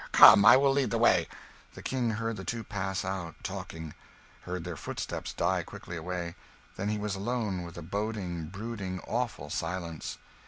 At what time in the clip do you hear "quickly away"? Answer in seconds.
5.61-6.33